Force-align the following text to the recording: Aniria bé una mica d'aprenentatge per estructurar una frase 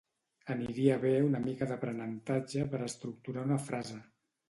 Aniria 0.53 0.95
bé 1.03 1.11
una 1.27 1.43
mica 1.45 1.69
d'aprenentatge 1.73 2.67
per 2.75 2.83
estructurar 2.91 3.49
una 3.53 3.63
frase 3.71 4.05